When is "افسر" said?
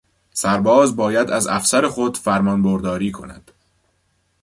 1.47-1.87